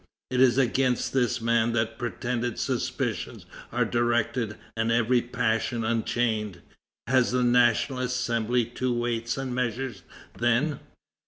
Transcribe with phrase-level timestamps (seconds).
[0.31, 6.63] It is against this man that pretended suspicions are directed and every passion unchained.
[7.05, 10.01] Has the National Assembly two weights and measures,
[10.35, 10.79] then?